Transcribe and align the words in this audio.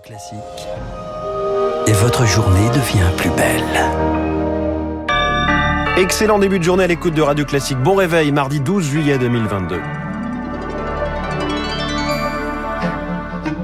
Classique. 0.00 0.38
Et 1.86 1.92
votre 1.92 2.26
journée 2.26 2.68
devient 2.70 3.10
plus 3.16 3.30
belle. 3.30 3.62
Excellent 5.96 6.38
début 6.38 6.58
de 6.58 6.64
journée 6.64 6.84
à 6.84 6.86
l'écoute 6.86 7.14
de 7.14 7.22
Radio 7.22 7.44
Classique. 7.44 7.78
Bon 7.78 7.94
réveil, 7.94 8.32
mardi 8.32 8.60
12 8.60 8.84
juillet 8.84 9.18
2022. 9.18 9.80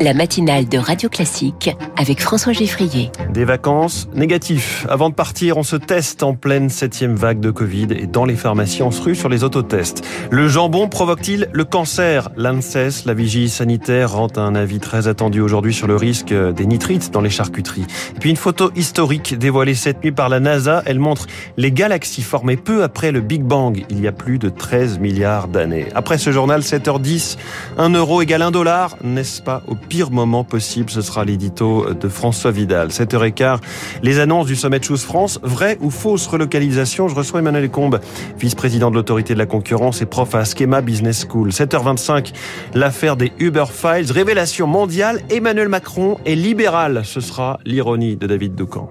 La 0.02 0.14
matinale 0.14 0.66
de 0.66 0.78
Radio 0.78 1.10
Classique 1.10 1.76
avec 1.94 2.22
François 2.22 2.54
Geffrier. 2.54 3.12
Des 3.34 3.44
vacances 3.44 4.08
négatifs. 4.14 4.86
Avant 4.88 5.10
de 5.10 5.14
partir, 5.14 5.58
on 5.58 5.62
se 5.62 5.76
teste 5.76 6.22
en 6.22 6.32
pleine 6.32 6.70
septième 6.70 7.16
vague 7.16 7.38
de 7.38 7.50
Covid 7.50 7.88
et 7.90 8.06
dans 8.06 8.24
les 8.24 8.36
pharmacies, 8.36 8.82
on 8.82 8.92
se 8.92 9.02
rue 9.02 9.14
sur 9.14 9.28
les 9.28 9.44
autotests. 9.44 10.02
Le 10.30 10.48
jambon 10.48 10.88
provoque-t-il 10.88 11.50
le 11.52 11.64
cancer? 11.64 12.30
L'ANSES, 12.38 13.04
la 13.04 13.12
vigie 13.12 13.50
sanitaire, 13.50 14.12
rend 14.12 14.28
un 14.36 14.54
avis 14.54 14.80
très 14.80 15.06
attendu 15.06 15.42
aujourd'hui 15.42 15.74
sur 15.74 15.86
le 15.86 15.96
risque 15.96 16.32
des 16.32 16.64
nitrites 16.64 17.10
dans 17.10 17.20
les 17.20 17.28
charcuteries. 17.28 17.86
Puis 18.20 18.30
une 18.30 18.36
photo 18.36 18.70
historique 18.76 19.36
dévoilée 19.36 19.74
cette 19.74 20.02
nuit 20.02 20.12
par 20.12 20.30
la 20.30 20.40
NASA, 20.40 20.82
elle 20.86 20.98
montre 20.98 21.26
les 21.58 21.72
galaxies 21.72 22.22
formées 22.22 22.56
peu 22.56 22.82
après 22.84 23.12
le 23.12 23.20
Big 23.20 23.42
Bang, 23.42 23.84
il 23.90 24.00
y 24.00 24.08
a 24.08 24.12
plus 24.12 24.38
de 24.38 24.48
13 24.48 24.98
milliards 24.98 25.48
d'années. 25.48 25.88
Après 25.94 26.16
ce 26.16 26.32
journal, 26.32 26.62
7h10, 26.62 27.36
1 27.76 27.90
euro 27.90 28.22
égale 28.22 28.40
1 28.40 28.50
dollar, 28.50 28.96
n'est-ce 29.04 29.42
pas 29.42 29.62
au 29.66 29.74
pire 29.90 30.10
moment 30.12 30.44
possible. 30.44 30.88
Ce 30.88 31.02
sera 31.02 31.24
l'édito 31.24 31.92
de 31.92 32.08
François 32.08 32.52
Vidal. 32.52 32.88
7h15, 32.88 33.58
les 34.02 34.20
annonces 34.20 34.46
du 34.46 34.56
sommet 34.56 34.78
de 34.78 34.84
Choose 34.84 35.02
France. 35.02 35.40
Vraie 35.42 35.76
ou 35.80 35.90
fausse 35.90 36.26
relocalisation? 36.28 37.08
Je 37.08 37.14
reçois 37.14 37.40
Emmanuel 37.40 37.68
Combe, 37.68 38.00
vice-président 38.38 38.90
de 38.90 38.94
l'autorité 38.94 39.34
de 39.34 39.38
la 39.38 39.46
concurrence 39.46 40.00
et 40.00 40.06
prof 40.06 40.34
à 40.34 40.44
Schema 40.44 40.80
Business 40.80 41.26
School. 41.28 41.50
7h25, 41.50 42.32
l'affaire 42.74 43.16
des 43.16 43.32
Uber 43.40 43.64
Files. 43.70 44.12
Révélation 44.12 44.68
mondiale, 44.68 45.20
Emmanuel 45.28 45.68
Macron 45.68 46.18
est 46.24 46.36
libéral. 46.36 47.02
Ce 47.04 47.20
sera 47.20 47.58
l'ironie 47.66 48.16
de 48.16 48.28
David 48.28 48.54
Doucan. 48.54 48.90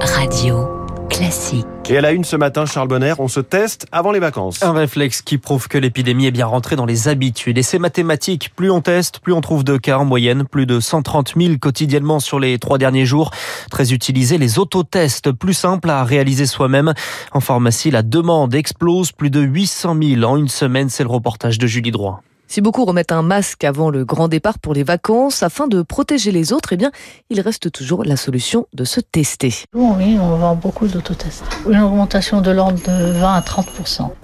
Radio 0.00 0.77
classique. 1.08 1.66
Et 1.88 1.96
à 1.96 2.00
la 2.00 2.12
une 2.12 2.24
ce 2.24 2.36
matin, 2.36 2.66
Charles 2.66 2.88
Bonner, 2.88 3.14
on 3.18 3.28
se 3.28 3.40
teste 3.40 3.86
avant 3.92 4.12
les 4.12 4.20
vacances. 4.20 4.62
Un 4.62 4.72
réflexe 4.72 5.22
qui 5.22 5.38
prouve 5.38 5.68
que 5.68 5.78
l'épidémie 5.78 6.26
est 6.26 6.30
bien 6.30 6.46
rentrée 6.46 6.76
dans 6.76 6.84
les 6.84 7.08
habitudes. 7.08 7.56
Et 7.56 7.62
c'est 7.62 7.78
mathématique. 7.78 8.52
Plus 8.54 8.70
on 8.70 8.80
teste, 8.80 9.20
plus 9.20 9.32
on 9.32 9.40
trouve 9.40 9.64
de 9.64 9.76
cas 9.76 9.98
en 9.98 10.04
moyenne. 10.04 10.44
Plus 10.44 10.66
de 10.66 10.80
130 10.80 11.34
000 11.36 11.54
quotidiennement 11.58 12.20
sur 12.20 12.38
les 12.38 12.58
trois 12.58 12.78
derniers 12.78 13.06
jours. 13.06 13.30
Très 13.70 13.92
utilisés, 13.92 14.38
les 14.38 14.58
autotests, 14.58 15.32
plus 15.32 15.54
simples 15.54 15.88
à 15.88 16.04
réaliser 16.04 16.46
soi-même. 16.46 16.92
En 17.32 17.40
pharmacie, 17.40 17.90
la 17.90 18.02
demande 18.02 18.54
explose. 18.54 19.12
Plus 19.12 19.30
de 19.30 19.40
800 19.40 19.96
000 20.00 20.22
en 20.24 20.36
une 20.36 20.48
semaine. 20.48 20.90
C'est 20.90 21.04
le 21.04 21.10
reportage 21.10 21.58
de 21.58 21.66
Julie 21.66 21.90
Droit. 21.90 22.22
Si 22.50 22.62
beaucoup 22.62 22.86
remettent 22.86 23.12
un 23.12 23.20
masque 23.20 23.62
avant 23.62 23.90
le 23.90 24.06
grand 24.06 24.26
départ 24.26 24.58
pour 24.58 24.72
les 24.72 24.82
vacances 24.82 25.42
afin 25.42 25.66
de 25.66 25.82
protéger 25.82 26.32
les 26.32 26.54
autres, 26.54 26.72
eh 26.72 26.78
bien, 26.78 26.90
il 27.28 27.42
reste 27.42 27.70
toujours 27.70 28.04
la 28.04 28.16
solution 28.16 28.66
de 28.72 28.84
se 28.84 29.00
tester. 29.00 29.52
Oui, 29.74 30.16
on 30.18 30.34
vend 30.36 30.54
beaucoup 30.54 30.86
d'autotests. 30.86 31.44
Une 31.68 31.80
augmentation 31.80 32.40
de 32.40 32.50
l'ordre 32.50 32.78
de 32.78 33.12
20 33.18 33.34
à 33.34 33.42
30 33.42 33.66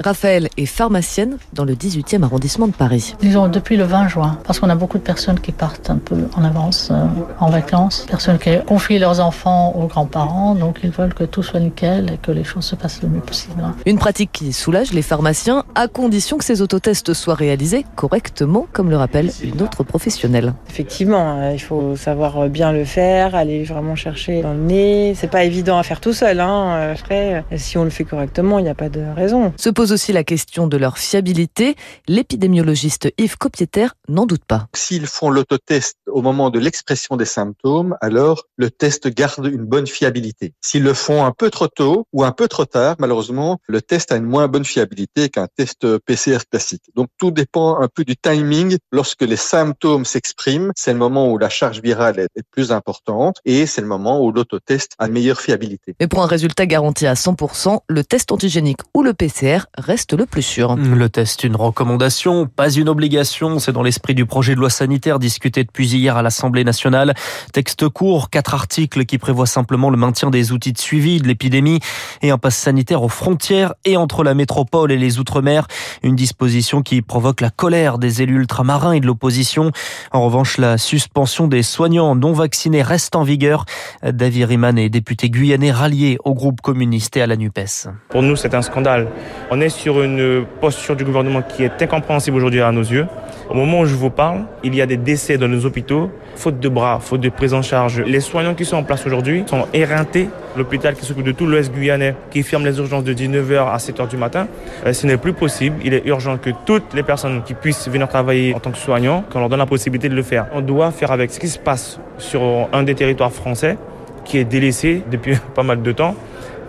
Raphaël 0.02 0.48
est 0.56 0.64
pharmacienne 0.64 1.36
dans 1.52 1.66
le 1.66 1.74
18e 1.74 2.22
arrondissement 2.22 2.66
de 2.66 2.72
Paris. 2.72 3.14
Disons 3.20 3.48
depuis 3.48 3.76
le 3.76 3.84
20 3.84 4.08
juin, 4.08 4.38
parce 4.44 4.58
qu'on 4.58 4.70
a 4.70 4.74
beaucoup 4.74 4.96
de 4.96 5.02
personnes 5.02 5.38
qui 5.38 5.52
partent 5.52 5.90
un 5.90 5.98
peu 5.98 6.16
en 6.34 6.44
avance 6.44 6.88
euh, 6.90 7.04
en 7.40 7.50
vacances, 7.50 8.06
personnes 8.08 8.38
qui 8.38 8.56
confient 8.66 8.98
leurs 8.98 9.20
enfants 9.20 9.74
aux 9.76 9.86
grands-parents, 9.86 10.54
donc 10.54 10.80
ils 10.82 10.90
veulent 10.90 11.12
que 11.12 11.24
tout 11.24 11.42
soit 11.42 11.60
nickel 11.60 12.10
et 12.10 12.16
que 12.16 12.32
les 12.32 12.44
choses 12.44 12.64
se 12.64 12.74
passent 12.74 13.02
le 13.02 13.10
mieux 13.10 13.20
possible. 13.20 13.62
Une 13.84 13.98
pratique 13.98 14.32
qui 14.32 14.54
soulage 14.54 14.94
les 14.94 15.02
pharmaciens 15.02 15.64
à 15.74 15.88
condition 15.88 16.38
que 16.38 16.44
ces 16.44 16.62
autotests 16.62 17.12
soient 17.12 17.34
réalisés 17.34 17.84
correctement 17.96 18.13
correctement, 18.14 18.68
comme 18.72 18.90
le 18.90 18.96
rappelle 18.96 19.32
une 19.42 19.60
autre 19.60 19.82
professionnelle. 19.82 20.54
Effectivement, 20.70 21.40
euh, 21.40 21.52
il 21.52 21.58
faut 21.58 21.96
savoir 21.96 22.48
bien 22.48 22.70
le 22.70 22.84
faire, 22.84 23.34
aller 23.34 23.64
vraiment 23.64 23.96
chercher 23.96 24.40
dans 24.40 24.52
le 24.52 24.60
nez. 24.60 25.16
C'est 25.16 25.30
pas 25.30 25.42
évident 25.42 25.78
à 25.78 25.82
faire 25.82 26.00
tout 26.00 26.12
seul. 26.12 26.38
Hein. 26.38 26.92
Après, 26.92 27.44
si 27.56 27.76
on 27.76 27.82
le 27.82 27.90
fait 27.90 28.04
correctement, 28.04 28.60
il 28.60 28.62
n'y 28.62 28.68
a 28.68 28.74
pas 28.76 28.88
de 28.88 29.00
raison. 29.00 29.52
Se 29.56 29.68
pose 29.68 29.90
aussi 29.90 30.12
la 30.12 30.22
question 30.22 30.68
de 30.68 30.76
leur 30.76 30.96
fiabilité. 30.96 31.74
L'épidémiologiste 32.06 33.12
Yves 33.18 33.36
Copiéter 33.36 33.88
n'en 34.08 34.26
doute 34.26 34.44
pas. 34.46 34.68
S'ils 34.76 35.08
font 35.08 35.30
l'autotest 35.30 35.96
au 36.06 36.22
moment 36.22 36.50
de 36.50 36.60
l'expression 36.60 37.16
des 37.16 37.24
symptômes, 37.24 37.96
alors 38.00 38.44
le 38.56 38.70
test 38.70 39.08
garde 39.08 39.46
une 39.46 39.64
bonne 39.64 39.88
fiabilité. 39.88 40.52
S'ils 40.60 40.84
le 40.84 40.94
font 40.94 41.24
un 41.24 41.32
peu 41.32 41.50
trop 41.50 41.66
tôt 41.66 42.06
ou 42.12 42.22
un 42.22 42.30
peu 42.30 42.46
trop 42.46 42.64
tard, 42.64 42.94
malheureusement, 43.00 43.58
le 43.66 43.82
test 43.82 44.12
a 44.12 44.16
une 44.16 44.26
moins 44.26 44.46
bonne 44.46 44.64
fiabilité 44.64 45.30
qu'un 45.30 45.48
test 45.56 45.84
PCR 45.98 46.38
classique. 46.48 46.84
Donc 46.94 47.08
tout 47.18 47.32
dépend 47.32 47.80
un 47.80 47.88
peu 47.88 48.03
du 48.04 48.16
timing 48.16 48.76
lorsque 48.92 49.22
les 49.22 49.36
symptômes 49.36 50.04
s'expriment. 50.04 50.72
C'est 50.76 50.92
le 50.92 50.98
moment 50.98 51.30
où 51.30 51.38
la 51.38 51.48
charge 51.48 51.80
virale 51.80 52.18
est 52.18 52.44
plus 52.50 52.72
importante 52.72 53.38
et 53.44 53.66
c'est 53.66 53.80
le 53.80 53.86
moment 53.86 54.20
où 54.22 54.32
l'autotest 54.32 54.92
a 54.98 55.06
une 55.06 55.12
meilleure 55.12 55.40
fiabilité. 55.40 55.94
Et 56.00 56.06
pour 56.06 56.22
un 56.22 56.26
résultat 56.26 56.66
garanti 56.66 57.06
à 57.06 57.14
100%, 57.14 57.80
le 57.88 58.04
test 58.04 58.32
antigénique 58.32 58.80
ou 58.94 59.02
le 59.02 59.14
PCR 59.14 59.66
reste 59.76 60.12
le 60.12 60.26
plus 60.26 60.42
sûr. 60.42 60.76
Le 60.76 61.08
test, 61.08 61.44
une 61.44 61.56
recommandation, 61.56 62.46
pas 62.46 62.70
une 62.70 62.88
obligation. 62.88 63.58
C'est 63.58 63.72
dans 63.72 63.82
l'esprit 63.82 64.14
du 64.14 64.26
projet 64.26 64.54
de 64.54 64.60
loi 64.60 64.70
sanitaire 64.70 65.18
discuté 65.18 65.64
depuis 65.64 65.88
hier 65.88 66.16
à 66.16 66.22
l'Assemblée 66.22 66.64
nationale. 66.64 67.14
Texte 67.52 67.88
court, 67.88 68.30
quatre 68.30 68.54
articles 68.54 69.04
qui 69.04 69.18
prévoient 69.18 69.46
simplement 69.46 69.90
le 69.90 69.96
maintien 69.96 70.30
des 70.30 70.52
outils 70.52 70.72
de 70.72 70.78
suivi 70.78 71.20
de 71.20 71.28
l'épidémie 71.28 71.80
et 72.22 72.30
un 72.30 72.38
pass 72.38 72.56
sanitaire 72.56 73.02
aux 73.02 73.08
frontières 73.08 73.74
et 73.84 73.96
entre 73.96 74.24
la 74.24 74.34
métropole 74.34 74.92
et 74.92 74.96
les 74.96 75.18
Outre-mer. 75.18 75.66
Une 76.02 76.16
disposition 76.16 76.82
qui 76.82 77.02
provoque 77.02 77.40
la 77.40 77.50
colère 77.50 77.93
des 77.98 78.22
élus 78.22 78.36
ultramarins 78.36 78.92
et 78.92 79.00
de 79.00 79.06
l'opposition. 79.06 79.70
En 80.12 80.24
revanche, 80.24 80.58
la 80.58 80.78
suspension 80.78 81.46
des 81.46 81.62
soignants 81.62 82.14
non 82.14 82.32
vaccinés 82.32 82.82
reste 82.82 83.16
en 83.16 83.22
vigueur. 83.22 83.64
David 84.02 84.44
Riemann 84.44 84.78
est 84.78 84.88
député 84.88 85.30
guyanais 85.30 85.72
rallié 85.72 86.18
au 86.24 86.34
groupe 86.34 86.60
communiste 86.60 87.16
et 87.16 87.22
à 87.22 87.26
la 87.26 87.36
NUPES. 87.36 87.88
Pour 88.08 88.22
nous, 88.22 88.36
c'est 88.36 88.54
un 88.54 88.62
scandale. 88.62 89.08
On 89.50 89.60
est 89.60 89.68
sur 89.68 90.02
une 90.02 90.44
posture 90.60 90.96
du 90.96 91.04
gouvernement 91.04 91.42
qui 91.42 91.64
est 91.64 91.82
incompréhensible 91.82 92.36
aujourd'hui 92.36 92.60
à 92.60 92.72
nos 92.72 92.82
yeux. 92.82 93.06
Au 93.50 93.54
moment 93.54 93.80
où 93.80 93.86
je 93.86 93.94
vous 93.94 94.10
parle, 94.10 94.44
il 94.62 94.74
y 94.74 94.80
a 94.80 94.86
des 94.86 94.96
décès 94.96 95.36
dans 95.36 95.48
nos 95.48 95.66
hôpitaux, 95.66 96.10
faute 96.34 96.60
de 96.60 96.68
bras, 96.68 96.98
faute 97.00 97.20
de 97.20 97.28
prise 97.28 97.52
en 97.52 97.62
charge. 97.62 98.00
Les 98.00 98.20
soignants 98.20 98.54
qui 98.54 98.64
sont 98.64 98.76
en 98.76 98.84
place 98.84 99.04
aujourd'hui 99.06 99.44
sont 99.46 99.66
éreintés. 99.74 100.28
L'hôpital 100.56 100.94
qui 100.94 101.04
s'occupe 101.04 101.24
de 101.24 101.32
tout 101.32 101.46
l'Ouest 101.46 101.72
guyanais, 101.72 102.14
qui 102.30 102.42
ferme 102.42 102.64
les 102.64 102.78
urgences 102.78 103.04
de 103.04 103.12
19h 103.12 103.68
à 103.70 103.76
7h 103.76 104.08
du 104.08 104.16
matin, 104.16 104.46
euh, 104.86 104.92
ce 104.92 105.06
n'est 105.06 105.16
plus 105.16 105.32
possible. 105.32 105.76
Il 105.84 105.92
est 105.94 106.06
urgent 106.06 106.38
que 106.38 106.50
toutes 106.64 106.94
les 106.94 107.02
personnes 107.02 107.42
qui 107.42 107.54
puissent 107.54 107.83
venir 107.90 108.08
travailler 108.08 108.54
en 108.54 108.60
tant 108.60 108.70
que 108.70 108.78
soignants, 108.78 109.24
qu'on 109.30 109.40
leur 109.40 109.48
donne 109.48 109.58
la 109.58 109.66
possibilité 109.66 110.08
de 110.08 110.14
le 110.14 110.22
faire. 110.22 110.46
On 110.52 110.60
doit 110.60 110.90
faire 110.90 111.10
avec 111.10 111.30
ce 111.30 111.40
qui 111.40 111.48
se 111.48 111.58
passe 111.58 111.98
sur 112.18 112.68
un 112.72 112.82
des 112.82 112.94
territoires 112.94 113.32
français, 113.32 113.76
qui 114.24 114.38
est 114.38 114.44
délaissé 114.44 115.02
depuis 115.10 115.36
pas 115.54 115.62
mal 115.62 115.82
de 115.82 115.92
temps. 115.92 116.14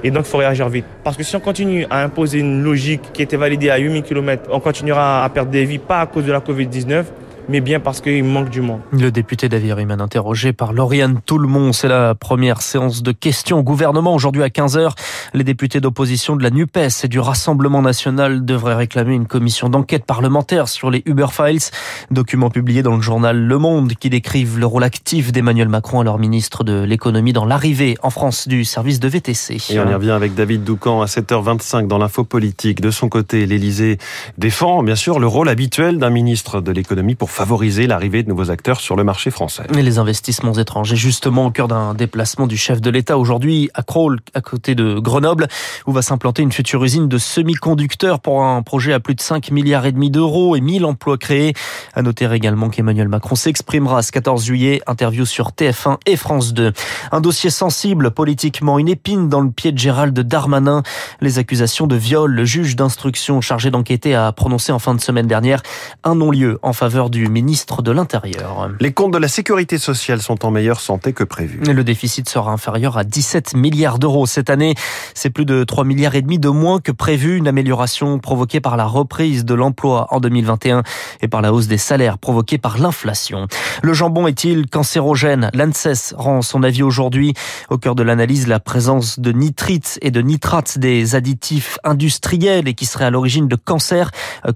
Et 0.04 0.12
donc, 0.12 0.26
il 0.28 0.30
faut 0.30 0.38
réagir 0.38 0.70
vite. 0.70 0.86
Parce 1.04 1.18
que 1.18 1.24
si 1.24 1.36
on 1.36 1.40
continue 1.40 1.88
à 1.90 2.04
imposer 2.04 2.40
une 2.40 2.62
logique 2.62 3.12
qui 3.14 3.22
était 3.22 3.38
validée 3.38 3.70
à 3.70 3.78
8000 3.78 4.04
km, 4.04 4.44
on 4.52 4.60
continuera 4.60 5.24
à 5.24 5.30
perdre 5.30 5.50
des 5.50 5.66
vies, 5.66 5.80
pas 5.80 6.02
à 6.02 6.06
cause 6.06 6.26
de 6.26 6.32
la 6.32 6.42
Covid-19, 6.42 7.06
mais 7.50 7.62
bien 7.62 7.80
parce 7.80 8.02
qu'il 8.02 8.24
manque 8.24 8.50
du 8.50 8.62
monde. 8.62 8.82
Le 8.92 9.12
député 9.12 9.50
David 9.50 9.74
Riemann 9.74 10.02
interrogé 10.02 10.54
par 10.54 10.74
Lauriane 10.74 11.20
Toulmont. 11.26 11.74
C'est 11.74 11.88
la 11.88 12.16
première 12.16 12.62
séance 12.62 13.04
de 13.04 13.12
questions 13.12 13.60
au 13.60 13.64
gouvernement 13.64 14.14
aujourd'hui 14.14 14.44
à 14.44 14.48
15h. 14.48 14.92
Les 15.34 15.44
députés 15.44 15.82
d'opposition 15.82 16.36
de 16.36 16.44
la 16.44 16.50
NUPES 16.50 17.04
et 17.04 17.08
du 17.08 17.20
Rassemblement 17.20 17.82
national 17.82 18.46
devraient 18.46 18.76
réclamer 18.76 19.14
une 19.14 19.28
commission 19.28 19.70
d'enquête 19.70 20.06
parlementaire 20.06 20.68
sur 20.68 20.90
les 20.90 21.04
Uber 21.06 21.28
Files, 21.32 21.72
document 22.12 22.50
publié 22.50 22.84
dans 22.84 22.96
le 22.96 23.02
journal 23.02 23.38
Le 23.38 23.58
Monde 23.58 23.94
qui 23.94 24.10
décrivent 24.10 24.60
le 24.60 24.66
rôle 24.66 24.84
actif 24.84 25.32
d'Emmanuel 25.32 25.70
Macron, 25.70 26.00
alors 26.00 26.20
ministre 26.20 26.64
de 26.64 26.84
l'économie, 26.84 27.34
dans 27.34 27.46
l'arrivée 27.46 27.98
en 28.02 28.10
France 28.10 28.48
du 28.48 28.66
service 28.66 29.00
de 29.00 29.08
VTC. 29.08 29.58
Et 29.72 29.80
on 29.80 29.90
y 29.90 29.94
revient 29.94 30.12
avec 30.12 30.36
David 30.36 30.64
Doucan 30.64 31.02
à 31.02 31.06
7h25 31.06 31.88
dans 31.88 31.98
l'info 31.98 32.24
politique. 32.24 32.82
De 32.82 32.92
son 32.92 33.10
côté, 33.10 33.46
l'Élysée 33.46 33.98
défend 34.38 34.84
bien 34.84 34.96
sûr 34.96 35.20
le 35.20 35.28
rôle 35.28 35.50
habituel 35.50 35.98
d'un 35.98 36.10
ministre 36.10 36.62
de 36.62 36.72
l'économie 36.72 37.16
pour 37.16 37.30
favoriser 37.36 37.86
l'arrivée 37.86 38.24
de 38.24 38.30
nouveaux 38.30 38.50
acteurs 38.50 38.80
sur 38.80 38.96
le 38.96 39.04
marché 39.04 39.30
français. 39.30 39.64
Et 39.78 39.82
les 39.82 40.00
investissements 40.00 40.54
étrangers, 40.54 40.96
justement 40.96 41.48
au 41.48 41.52
cœur 41.52 41.68
d'un 41.68 41.94
déplacement 41.94 42.48
du 42.48 42.56
chef 42.56 42.80
de 42.80 42.90
l'État 42.90 43.18
aujourd'hui 43.18 43.70
à 43.74 43.84
Crolles, 43.84 44.22
à 44.34 44.40
côté 44.40 44.74
de 44.74 45.00
Grenoble, 45.00 45.48
où 45.86 45.92
va 45.92 46.02
s'implanter 46.02 46.44
une 46.44 46.54
future 46.54 46.82
usine 46.86 47.10
de 47.10 47.18
semi-conducteurs 47.18 48.22
pour 48.22 48.46
un 48.46 48.64
projet 48.64 48.94
à 48.94 49.02
plus 49.02 49.16
de 49.16 49.22
5 49.22 49.52
milliards 49.52 49.86
et 49.86 49.92
demi 49.92 50.10
d'euros 50.10 50.56
et 50.56 50.62
1000 50.62 50.86
emplois 50.86 51.18
créés. 51.18 51.54
À 51.94 52.02
noter 52.04 52.32
également 52.32 52.70
qu'Emmanuel 52.70 53.10
Macron 53.10 53.36
s'exprimera 53.36 54.02
ce 54.02 54.14
14 54.14 54.46
juillet, 54.46 54.82
interview 54.88 55.26
sur 55.26 55.50
TF1 55.50 55.98
et 56.06 56.16
France 56.16 56.54
2. 56.54 56.72
Un 57.12 57.20
dossier 57.20 57.50
sensible 57.50 58.12
politiquement, 58.12 58.80
une 58.80 58.88
épine 58.88 59.28
dans 59.28 59.42
le 59.42 59.52
pied 59.52 59.74
de 59.74 59.78
Gérald 59.78 60.18
Darmanin. 60.18 60.84
Les 61.20 61.38
accusations 61.38 61.86
de 61.86 61.98
viol, 61.98 62.32
le 62.32 62.46
juge 62.46 62.78
d'instruction 62.78 63.42
chargé 63.42 63.72
d'enquêter 63.72 64.16
a 64.16 64.32
prononcé 64.32 64.72
en 64.72 64.80
fin 64.80 64.96
de 64.96 65.02
semaine 65.02 65.28
dernière 65.28 65.62
un 66.06 66.16
non-lieu 66.16 66.60
en 66.62 66.72
faveur 66.72 67.10
du 67.10 67.25
du 67.26 67.32
ministre 67.32 67.82
de 67.82 67.90
l'Intérieur. 67.90 68.70
Les 68.80 68.94
comptes 68.94 69.12
de 69.12 69.18
la 69.18 69.28
sécurité 69.28 69.80
sociale 69.80 70.22
sont 70.22 70.46
en 70.46 70.52
meilleure 70.52 70.80
santé 70.80 71.12
que 71.12 71.24
prévu. 71.24 71.60
Le 71.62 71.84
déficit 71.84 72.30
sera 72.30 72.52
inférieur 72.52 73.00
à 73.00 73.04
17 73.04 73.56
milliards 73.56 73.98
d'euros 73.98 74.28
cette 74.28 74.52
année. 74.52 74.76
C'est 75.16 75.32
plus 75.32 75.46
de 75.46 75.64
3 75.64 75.86
milliards 75.86 76.14
et 76.14 76.22
demi 76.22 76.38
de 76.38 76.50
moins 76.50 76.80
que 76.80 76.92
prévu, 76.92 77.38
une 77.38 77.48
amélioration 77.48 78.20
provoquée 78.20 78.60
par 78.60 78.78
la 78.78 78.86
reprise 78.86 79.44
de 79.44 79.56
l'emploi 79.56 80.06
en 80.12 80.20
2021 80.20 80.84
et 81.22 81.28
par 81.28 81.42
la 81.42 81.52
hausse 81.52 81.66
des 81.66 81.80
salaires 81.80 82.20
provoquée 82.20 82.60
par 82.60 82.78
l'inflation. 82.78 83.48
Le 83.82 83.94
jambon 83.94 84.28
est-il 84.28 84.68
cancérogène? 84.68 85.50
L'ANSES 85.56 86.14
rend 86.16 86.44
son 86.44 86.62
avis 86.62 86.84
aujourd'hui. 86.84 87.34
Au 87.72 87.80
cœur 87.80 87.96
de 87.96 88.04
l'analyse, 88.04 88.48
la 88.48 88.60
présence 88.60 89.20
de 89.20 89.32
nitrites 89.32 89.98
et 90.04 90.12
de 90.12 90.22
nitrates, 90.22 90.78
des 90.78 91.16
additifs 91.16 91.80
industriels 91.84 92.68
et 92.68 92.76
qui 92.76 92.86
seraient 92.86 93.06
à 93.06 93.10
l'origine 93.10 93.48
de 93.48 93.56
cancers 93.56 94.12
euh, 94.46 94.52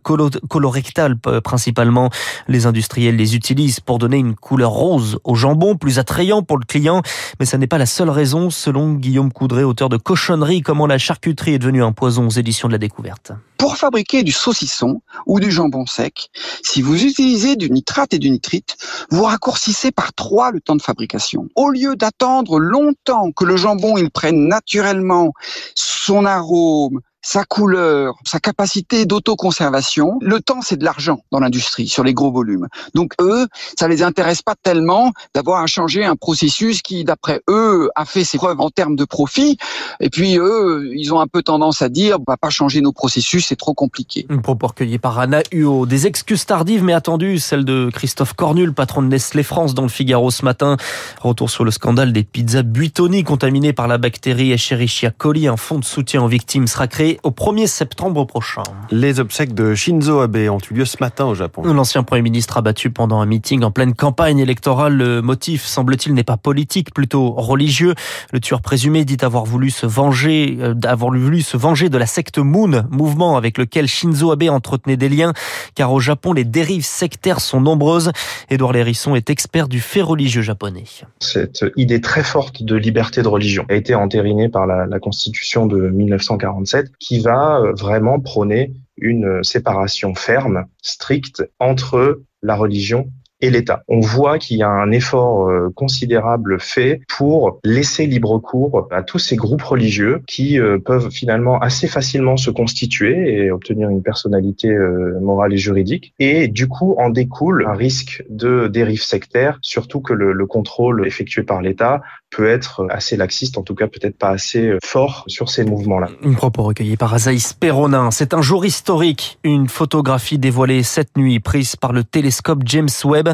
colorectal 0.48 1.18
principalement. 1.18 2.12
Les 2.48 2.59
industriels 2.66 3.16
les 3.16 3.36
utilisent 3.36 3.80
pour 3.80 4.00
donner 4.00 4.18
une 4.18 4.36
couleur 4.36 4.72
rose 4.72 5.20
au 5.24 5.36
jambon, 5.36 5.76
plus 5.76 6.00
attrayant 6.00 6.42
pour 6.42 6.58
le 6.58 6.66
client. 6.66 7.02
Mais 7.40 7.46
ça 7.46 7.58
n'est 7.58 7.68
pas 7.68 7.78
la 7.78 7.86
seule 7.86 8.10
raison, 8.10 8.50
selon 8.50 8.94
Guillaume 8.94 9.32
Coudray, 9.32 9.64
auteur 9.64 9.90
de 9.90 9.98
Cochonnerie, 9.98 10.62
comment 10.62 10.88
la 10.88 10.98
charcuterie 10.98 11.54
est 11.54 11.60
devenue 11.60 11.84
un 11.84 11.92
poison 11.92 12.28
aux 12.28 12.32
éditions 12.32 12.68
de 12.68 12.74
la 12.74 12.78
découverte. 12.78 13.32
Pour 13.58 13.76
fabriquer 13.76 14.24
du 14.24 14.32
saucisson 14.32 15.02
ou 15.26 15.40
du 15.40 15.52
jambon 15.52 15.86
sec, 15.86 16.30
si 16.64 16.82
vous 16.82 17.04
utilisez 17.04 17.56
du 17.56 17.70
nitrate 17.70 18.14
et 18.14 18.20
du 18.20 18.30
nitrite, 18.30 18.78
vous 19.12 19.24
raccourcissez 19.24 19.92
par 19.92 20.14
trois 20.14 20.52
le 20.52 20.62
temps 20.62 20.76
de 20.76 20.82
fabrication. 20.82 21.48
Au 21.56 21.70
lieu 21.70 21.96
d'attendre 21.96 22.60
longtemps 22.60 23.32
que 23.32 23.46
le 23.46 23.58
jambon 23.58 23.96
prenne 24.14 24.48
naturellement 24.48 25.34
son 25.76 26.26
arôme, 26.26 27.02
sa 27.22 27.44
couleur, 27.44 28.16
sa 28.26 28.40
capacité 28.40 29.06
d'autoconservation. 29.06 30.18
Le 30.22 30.40
temps, 30.40 30.62
c'est 30.62 30.78
de 30.78 30.86
l'argent 30.86 31.22
dans 31.32 31.40
l'industrie, 31.40 31.88
sur 31.88 32.04
les 32.04 32.14
gros 32.14 32.32
volumes. 32.32 32.68
Donc 32.96 33.14
eux, 33.22 33.48
ça 33.78 33.88
les 33.88 34.04
intéresse 34.04 34.42
pas 34.42 34.56
tellement 34.62 35.12
d'avoir 35.34 35.62
à 35.62 35.68
changer 35.68 36.06
un 36.06 36.16
processus 36.16 36.82
qui, 36.82 37.04
d'après 37.04 37.42
eux, 37.50 37.90
a 37.96 38.06
fait 38.06 38.24
ses 38.24 38.38
preuves 38.38 38.62
en 38.62 38.70
termes 38.70 38.96
de 38.96 39.06
profit. 39.06 39.58
Et 40.00 40.10
puis 40.10 40.38
eux, 40.38 40.92
ils 40.96 41.14
ont 41.14 41.20
un 41.20 41.28
peu 41.28 41.44
tendance 41.44 41.82
à 41.82 41.90
dire, 41.90 42.18
on 42.20 42.36
pas 42.40 42.50
changer 42.50 42.82
nos 42.82 42.94
processus, 42.94 43.48
c'est 43.48 43.56
trop 43.58 43.74
compliqué. 43.74 44.26
Une 44.30 44.42
propos 44.42 44.68
recueilli 44.68 44.98
par 44.98 45.20
Anna 45.20 45.42
Huot. 45.52 45.86
Des 45.86 46.08
excuses 46.08 46.46
tardives 46.46 46.84
mais 46.84 46.94
attendues, 46.94 47.40
celle 47.40 47.66
de 47.66 47.90
Christophe 47.94 48.34
Cornul, 48.34 48.74
patron 48.74 49.02
de 49.02 49.08
Nestlé 49.08 49.44
France 49.44 49.74
dans 49.74 49.84
le 49.84 49.90
Figaro 49.90 50.32
ce 50.32 50.46
matin. 50.46 50.78
Retour 51.22 51.50
sur 51.50 51.66
le 51.66 51.72
scandale 51.72 52.14
des 52.14 52.24
pizzas 52.24 52.64
Buitoni 52.64 53.24
contaminées 53.24 53.74
par 53.74 53.88
la 53.88 53.98
bactérie 53.98 54.52
Escherichia 54.52 55.12
coli. 55.12 55.48
Un 55.48 55.58
fonds 55.58 55.80
de 55.80 55.86
soutien 55.86 56.24
aux 56.24 56.28
victimes 56.28 56.68
sera 56.68 56.88
créé 56.88 57.09
au 57.24 57.32
1er 57.32 57.68
septembre 57.68 58.26
prochain. 58.26 58.64
Les 58.92 59.20
obsèques 59.20 59.54
de 59.54 59.74
Shinzo 59.74 60.20
Abe 60.20 60.50
ont 60.50 60.60
eu 60.70 60.74
lieu 60.74 60.86
ce 60.86 60.98
matin 61.00 61.26
au 61.26 61.34
Japon. 61.34 61.64
L'ancien 61.64 62.04
Premier 62.04 62.22
ministre 62.22 62.58
abattu 62.58 62.90
pendant 62.92 63.20
un 63.20 63.26
meeting 63.26 63.64
en 63.64 63.72
pleine 63.72 63.94
campagne 63.94 64.40
électorale. 64.40 64.96
Le 64.96 65.22
motif, 65.22 65.66
semble-t-il, 65.66 66.14
n'est 66.14 66.24
pas 66.24 66.38
politique, 66.38 66.94
plutôt 66.94 67.32
religieux. 67.32 67.96
Le 68.32 68.40
tueur 68.40 68.62
présumé 68.62 69.06
dit 69.06 69.18
avoir 69.22 69.46
voulu 69.46 69.70
se 69.70 69.86
venger, 69.86 70.58
euh, 70.60 70.76
avoir 70.84 71.12
voulu 71.12 71.42
se 71.42 71.58
venger 71.58 71.90
de 71.90 71.98
la 71.98 72.06
secte 72.06 72.38
Moon, 72.38 72.86
mouvement 72.90 73.38
avec 73.38 73.58
lequel 73.58 73.88
Shinzo 73.88 74.32
Abe 74.32 74.44
entretenait 74.50 74.98
des 74.98 75.10
liens, 75.10 75.34
car 75.76 75.92
au 75.92 76.00
Japon, 76.00 76.34
les 76.34 76.44
dérives 76.44 76.86
sectaires 76.86 77.40
sont 77.40 77.62
nombreuses. 77.62 78.12
Édouard 78.50 78.74
Lérisson 78.74 79.16
est 79.16 79.30
expert 79.30 79.68
du 79.68 79.80
fait 79.80 80.02
religieux 80.02 80.42
japonais. 80.42 80.86
Cette 81.20 81.66
idée 81.76 82.02
très 82.02 82.24
forte 82.24 82.64
de 82.64 82.76
liberté 82.76 83.22
de 83.22 83.28
religion 83.28 83.66
a 83.70 83.76
été 83.76 83.96
entérinée 83.96 84.50
par 84.50 84.68
la, 84.68 84.86
la 84.86 85.00
Constitution 85.00 85.66
de 85.66 85.90
1947 85.90 86.92
qui 87.00 87.20
va 87.20 87.60
euh, 87.60 87.74
vraiment 87.74 88.20
prôner 88.20 88.74
une 88.98 89.44
séparation 89.44 90.14
ferme, 90.16 90.66
stricte 90.82 91.44
entre 91.60 92.22
la 92.42 92.56
religion 92.56 93.12
et 93.42 93.50
l'État. 93.50 93.84
On 93.88 94.00
voit 94.00 94.38
qu'il 94.38 94.58
y 94.58 94.64
a 94.64 94.70
un 94.70 94.92
effort 94.92 95.48
euh, 95.48 95.70
considérable 95.76 96.60
fait 96.60 97.02
pour 97.08 97.60
laisser 97.64 98.06
libre 98.06 98.38
cours 98.40 98.88
à 98.92 99.04
tous 99.04 99.20
ces 99.20 99.36
groupes 99.36 99.62
religieux 99.62 100.22
qui 100.28 100.60
euh, 100.60 100.78
peuvent 100.78 101.10
finalement 101.10 101.60
assez 101.60 101.88
facilement 101.88 102.38
se 102.38 102.52
constituer 102.52 103.44
et 103.44 103.52
obtenir 103.52 103.90
une 103.90 104.04
personnalité 104.04 104.70
euh, 104.70 105.20
morale 105.22 105.54
et 105.54 105.58
juridique. 105.58 106.14
Et 106.20 106.48
du 106.48 106.68
coup, 106.68 106.96
en 106.98 107.10
découle 107.10 107.66
un 107.68 107.74
risque 107.74 108.24
de 108.30 108.68
dérive 108.68 109.02
sectaire, 109.02 109.58
surtout 109.62 110.02
que 110.02 110.14
le, 110.14 110.34
le 110.34 110.46
contrôle 110.46 111.08
effectué 111.08 111.44
par 111.44 111.62
l'État 111.62 112.02
peut 112.32 112.48
être 112.48 112.86
assez 112.92 113.18
laxiste, 113.18 113.58
en 113.58 113.64
tout 113.64 113.74
cas 113.74 113.88
peut-être 113.88 114.16
pas 114.16 114.30
assez 114.30 114.78
fort 114.84 115.24
sur 115.28 115.50
ces 115.50 115.64
mouvements-là. 115.66 116.10
Une 116.22 116.36
propos 116.36 116.62
recueillie 116.62 116.96
par 116.96 117.12
Azaïs 117.14 117.54
Perronin. 117.54 118.12
C'est 118.12 118.36
un 118.36 118.42
jour 118.42 118.66
historique, 118.66 119.40
une 119.44 119.68
photographie 119.68 120.38
dévoilée 120.38 120.84
cette 120.84 121.18
nuit 121.18 121.40
prise 121.40 121.76
par 121.76 121.92
le 121.92 122.04
télescope 122.04 122.62
James 122.66 122.90
Webb 123.04 123.29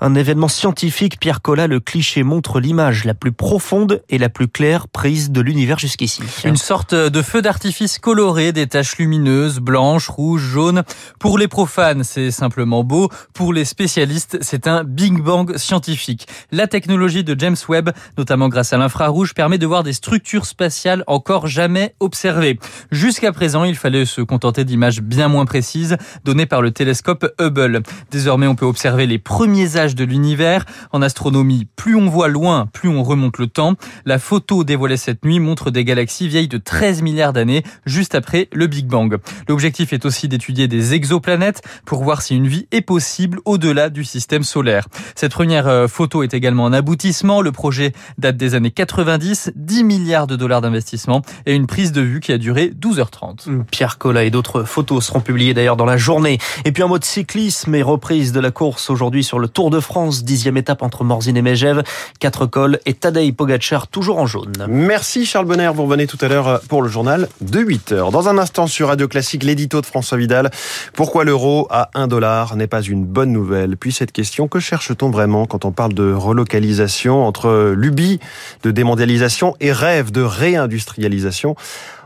un 0.00 0.14
événement 0.14 0.48
scientifique, 0.48 1.18
Pierre 1.20 1.42
Collat, 1.42 1.66
le 1.66 1.80
cliché 1.80 2.22
montre 2.22 2.60
l'image 2.60 3.04
la 3.04 3.14
plus 3.14 3.32
profonde 3.32 4.02
et 4.08 4.18
la 4.18 4.28
plus 4.28 4.48
claire 4.48 4.88
prise 4.88 5.30
de 5.30 5.40
l'univers 5.40 5.78
jusqu'ici. 5.78 6.22
Une 6.44 6.56
sorte 6.56 6.94
de 6.94 7.22
feu 7.22 7.42
d'artifice 7.42 7.98
coloré, 7.98 8.52
des 8.52 8.66
taches 8.66 8.98
lumineuses, 8.98 9.58
blanches, 9.58 10.08
rouges, 10.08 10.42
jaunes. 10.42 10.82
Pour 11.18 11.38
les 11.38 11.48
profanes, 11.48 12.04
c'est 12.04 12.30
simplement 12.30 12.84
beau. 12.84 13.08
Pour 13.34 13.52
les 13.52 13.64
spécialistes, 13.64 14.38
c'est 14.40 14.66
un 14.66 14.84
Big 14.84 15.20
Bang 15.20 15.56
scientifique. 15.56 16.26
La 16.50 16.66
technologie 16.66 17.24
de 17.24 17.38
James 17.38 17.56
Webb, 17.68 17.90
notamment 18.18 18.48
grâce 18.48 18.72
à 18.72 18.78
l'infrarouge, 18.78 19.34
permet 19.34 19.58
de 19.58 19.66
voir 19.66 19.82
des 19.82 19.92
structures 19.92 20.46
spatiales 20.46 21.04
encore 21.06 21.46
jamais 21.46 21.94
observées. 22.00 22.58
Jusqu'à 22.90 23.32
présent, 23.32 23.64
il 23.64 23.76
fallait 23.76 24.04
se 24.04 24.20
contenter 24.20 24.64
d'images 24.64 25.00
bien 25.00 25.28
moins 25.28 25.44
précises 25.44 25.96
données 26.24 26.46
par 26.46 26.62
le 26.62 26.70
télescope 26.70 27.26
Hubble. 27.40 27.82
Désormais, 28.10 28.46
on 28.46 28.54
peut 28.54 28.66
observer 28.66 29.06
les 29.06 29.18
âges 29.40 29.94
de 29.94 30.04
l'univers. 30.04 30.66
En 30.92 31.00
astronomie, 31.00 31.66
plus 31.76 31.96
on 31.96 32.08
voit 32.08 32.28
loin, 32.28 32.66
plus 32.72 32.90
on 32.90 33.02
remonte 33.02 33.38
le 33.38 33.46
temps. 33.46 33.74
La 34.04 34.18
photo 34.18 34.64
dévoilée 34.64 34.98
cette 34.98 35.24
nuit 35.24 35.40
montre 35.40 35.70
des 35.70 35.84
galaxies 35.84 36.28
vieilles 36.28 36.48
de 36.48 36.58
13 36.58 37.00
milliards 37.00 37.32
d'années, 37.32 37.62
juste 37.86 38.14
après 38.14 38.48
le 38.52 38.66
Big 38.66 38.86
Bang. 38.86 39.16
L'objectif 39.48 39.94
est 39.94 40.04
aussi 40.04 40.28
d'étudier 40.28 40.68
des 40.68 40.92
exoplanètes 40.92 41.62
pour 41.86 42.04
voir 42.04 42.20
si 42.20 42.36
une 42.36 42.48
vie 42.48 42.66
est 42.70 42.82
possible 42.82 43.40
au-delà 43.46 43.88
du 43.88 44.04
système 44.04 44.42
solaire. 44.42 44.86
Cette 45.14 45.32
première 45.32 45.68
euh, 45.68 45.88
photo 45.88 46.22
est 46.22 46.34
également 46.34 46.66
un 46.66 46.74
aboutissement. 46.74 47.40
Le 47.40 47.52
projet 47.52 47.92
date 48.18 48.36
des 48.36 48.54
années 48.54 48.70
90, 48.70 49.52
10 49.56 49.84
milliards 49.84 50.26
de 50.26 50.36
dollars 50.36 50.60
d'investissement 50.60 51.22
et 51.46 51.54
une 51.54 51.66
prise 51.66 51.92
de 51.92 52.02
vue 52.02 52.20
qui 52.20 52.32
a 52.32 52.38
duré 52.38 52.72
12h30. 52.78 53.64
Pierre 53.70 53.96
Collat 53.96 54.24
et 54.24 54.30
d'autres 54.30 54.64
photos 54.64 55.06
seront 55.06 55.20
publiées 55.20 55.54
d'ailleurs 55.54 55.76
dans 55.76 55.86
la 55.86 55.96
journée. 55.96 56.38
Et 56.66 56.72
puis 56.72 56.82
en 56.82 56.88
mode 56.88 57.04
cyclisme 57.04 57.74
et 57.74 57.82
reprise 57.82 58.32
de 58.32 58.40
la 58.40 58.50
course 58.50 58.90
aujourd'hui 58.90 59.24
sur 59.30 59.38
le 59.38 59.46
Tour 59.46 59.70
de 59.70 59.78
France, 59.78 60.24
dixième 60.24 60.56
étape 60.56 60.82
entre 60.82 61.04
Morzine 61.04 61.36
et 61.36 61.42
Megève, 61.42 61.84
quatre 62.18 62.46
cols 62.46 62.80
et 62.84 62.94
Tadej 62.94 63.32
Pogacar 63.32 63.86
toujours 63.86 64.18
en 64.18 64.26
jaune. 64.26 64.66
Merci 64.66 65.24
Charles 65.24 65.46
Bonner, 65.46 65.70
vous 65.72 65.84
revenez 65.84 66.08
tout 66.08 66.18
à 66.20 66.26
l'heure 66.26 66.60
pour 66.68 66.82
le 66.82 66.88
journal 66.88 67.28
de 67.40 67.60
8 67.60 67.92
heures. 67.92 68.10
Dans 68.10 68.28
un 68.28 68.38
instant 68.38 68.66
sur 68.66 68.88
Radio 68.88 69.06
Classique, 69.06 69.44
l'édito 69.44 69.80
de 69.80 69.86
François 69.86 70.18
Vidal. 70.18 70.50
Pourquoi 70.94 71.22
l'euro 71.22 71.68
à 71.70 71.90
1 71.94 72.08
dollar 72.08 72.56
n'est 72.56 72.66
pas 72.66 72.82
une 72.82 73.04
bonne 73.04 73.30
nouvelle? 73.30 73.76
Puis 73.76 73.92
cette 73.92 74.10
question, 74.10 74.48
que 74.48 74.58
cherche-t-on 74.58 75.10
vraiment 75.10 75.46
quand 75.46 75.64
on 75.64 75.70
parle 75.70 75.94
de 75.94 76.12
relocalisation 76.12 77.24
entre 77.24 77.72
lubie 77.76 78.18
de 78.64 78.72
démondialisation 78.72 79.54
et 79.60 79.70
rêve 79.70 80.10
de 80.10 80.22
réindustrialisation? 80.22 81.54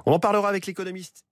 On 0.05 0.13
en 0.13 0.19
parlera 0.19 0.51
avec 0.51 0.67
l'économiste 0.67 1.25